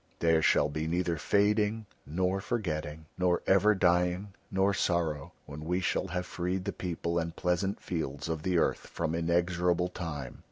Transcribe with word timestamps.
There 0.17 0.41
shall 0.41 0.67
be 0.67 0.87
neither 0.87 1.15
fading 1.17 1.85
nor 2.07 2.41
forgetting, 2.41 3.05
nor 3.19 3.43
ever 3.45 3.75
dying 3.75 4.33
nor 4.49 4.73
sorrow, 4.73 5.31
when 5.45 5.63
we 5.63 5.79
shall 5.79 6.07
have 6.07 6.25
freed 6.25 6.65
the 6.65 6.73
people 6.73 7.19
and 7.19 7.35
pleasant 7.35 7.79
fields 7.79 8.27
of 8.27 8.41
the 8.41 8.57
earth 8.57 8.87
from 8.87 9.13
inexorable 9.13 9.89
Time." 9.89 10.39